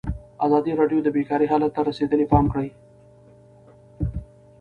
ازادي 0.45 0.71
راډیو 0.81 0.99
د 1.03 1.07
بیکاري 1.17 1.45
حالت 1.51 1.71
ته 1.75 1.81
رسېدلي 1.89 2.25
پام 2.31 2.45
کړی. 2.53 2.69